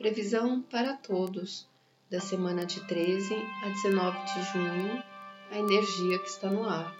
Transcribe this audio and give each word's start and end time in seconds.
Previsão 0.00 0.62
para 0.62 0.94
todos 0.94 1.68
da 2.10 2.20
semana 2.20 2.64
de 2.64 2.80
13 2.86 3.34
a 3.62 3.68
19 3.68 4.18
de 4.24 4.42
junho, 4.50 5.04
a 5.50 5.58
energia 5.58 6.18
que 6.18 6.26
está 6.26 6.50
no 6.50 6.66
ar. 6.66 6.96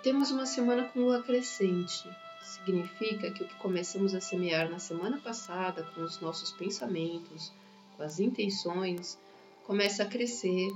Temos 0.00 0.30
uma 0.30 0.46
semana 0.46 0.84
com 0.84 1.00
lua 1.00 1.24
crescente. 1.24 2.08
Significa 2.40 3.32
que 3.32 3.42
o 3.42 3.48
que 3.48 3.54
começamos 3.56 4.14
a 4.14 4.20
semear 4.20 4.70
na 4.70 4.78
semana 4.78 5.18
passada 5.18 5.82
com 5.92 6.02
os 6.02 6.20
nossos 6.20 6.52
pensamentos, 6.52 7.52
com 7.96 8.04
as 8.04 8.20
intenções, 8.20 9.18
começa 9.66 10.04
a 10.04 10.06
crescer, 10.06 10.70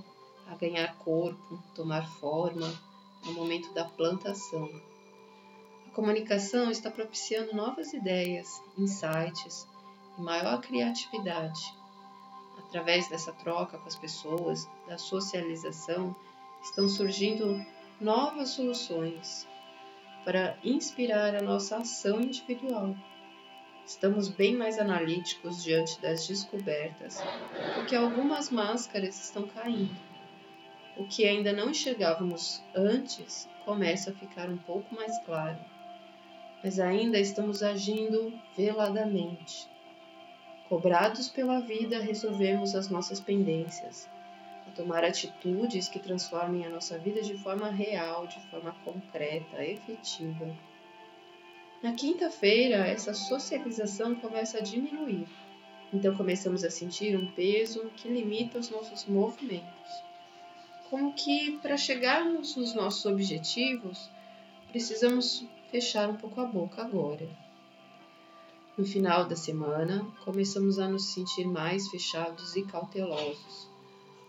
a 0.48 0.56
ganhar 0.56 0.92
corpo, 0.96 1.62
tomar 1.76 2.04
forma 2.18 2.66
no 3.24 3.32
momento 3.32 3.72
da 3.74 3.84
plantação. 3.84 4.68
A 5.86 5.90
comunicação 5.90 6.68
está 6.68 6.90
propiciando 6.90 7.54
novas 7.54 7.92
ideias, 7.92 8.48
insights 8.76 9.72
e 10.18 10.20
maior 10.20 10.60
criatividade. 10.60 11.60
Através 12.58 13.08
dessa 13.08 13.32
troca 13.32 13.78
com 13.78 13.86
as 13.86 13.96
pessoas, 13.96 14.68
da 14.88 14.98
socialização, 14.98 16.14
estão 16.62 16.88
surgindo 16.88 17.64
novas 18.00 18.50
soluções 18.50 19.46
para 20.24 20.56
inspirar 20.64 21.34
a 21.34 21.42
nossa 21.42 21.76
ação 21.76 22.20
individual. 22.20 22.96
Estamos 23.86 24.28
bem 24.28 24.56
mais 24.56 24.78
analíticos 24.78 25.62
diante 25.62 26.00
das 26.00 26.26
descobertas, 26.26 27.22
porque 27.74 27.94
algumas 27.94 28.50
máscaras 28.50 29.22
estão 29.22 29.46
caindo. 29.46 29.94
O 30.96 31.06
que 31.06 31.26
ainda 31.26 31.52
não 31.52 31.70
enxergávamos 31.70 32.62
antes 32.74 33.48
começa 33.64 34.10
a 34.10 34.14
ficar 34.14 34.48
um 34.48 34.56
pouco 34.56 34.94
mais 34.94 35.18
claro, 35.24 35.58
mas 36.62 36.80
ainda 36.80 37.18
estamos 37.18 37.62
agindo 37.62 38.32
veladamente. 38.56 39.68
Cobrados 40.68 41.28
pela 41.28 41.60
vida, 41.60 41.98
resolvemos 41.98 42.74
as 42.74 42.88
nossas 42.88 43.20
pendências, 43.20 44.08
a 44.66 44.70
tomar 44.70 45.04
atitudes 45.04 45.88
que 45.88 45.98
transformem 45.98 46.64
a 46.64 46.70
nossa 46.70 46.98
vida 46.98 47.20
de 47.20 47.36
forma 47.36 47.68
real, 47.68 48.26
de 48.26 48.40
forma 48.48 48.74
concreta, 48.82 49.62
efetiva. 49.62 50.56
Na 51.82 51.92
quinta-feira, 51.92 52.76
essa 52.86 53.12
socialização 53.12 54.14
começa 54.14 54.56
a 54.56 54.62
diminuir, 54.62 55.28
então 55.92 56.16
começamos 56.16 56.64
a 56.64 56.70
sentir 56.70 57.14
um 57.14 57.30
peso 57.32 57.90
que 57.96 58.08
limita 58.08 58.58
os 58.58 58.70
nossos 58.70 59.04
movimentos. 59.04 60.02
Como 60.88 61.12
que 61.12 61.58
para 61.58 61.76
chegarmos 61.76 62.56
nos 62.56 62.74
nossos 62.74 63.04
objetivos, 63.04 64.10
precisamos 64.68 65.46
fechar 65.70 66.08
um 66.08 66.16
pouco 66.16 66.40
a 66.40 66.46
boca 66.46 66.80
agora. 66.82 67.43
No 68.76 68.84
final 68.84 69.24
da 69.28 69.36
semana, 69.36 70.04
começamos 70.24 70.80
a 70.80 70.88
nos 70.88 71.04
sentir 71.04 71.46
mais 71.46 71.86
fechados 71.86 72.56
e 72.56 72.62
cautelosos. 72.62 73.68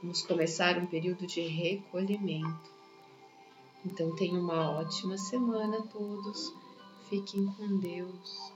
Vamos 0.04 0.22
começar 0.22 0.78
um 0.78 0.86
período 0.86 1.26
de 1.26 1.42
recolhimento. 1.42 2.70
Então, 3.84 4.16
tenham 4.16 4.40
uma 4.40 4.70
ótima 4.70 5.18
semana 5.18 5.80
a 5.80 5.82
todos. 5.82 6.54
Fiquem 7.10 7.48
com 7.58 7.80
Deus. 7.80 8.55